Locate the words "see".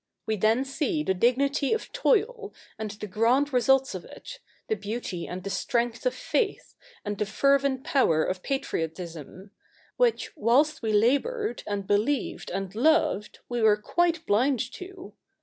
0.65-1.03